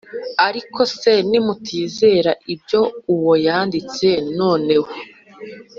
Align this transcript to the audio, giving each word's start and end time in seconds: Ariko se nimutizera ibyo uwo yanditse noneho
Ariko 0.47 0.81
se 0.97 1.11
nimutizera 1.29 2.31
ibyo 2.53 2.81
uwo 3.13 3.33
yanditse 3.45 4.07
noneho 4.37 4.89